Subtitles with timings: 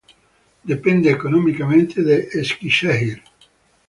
[0.71, 3.19] Depende económicamente de Eskişehir.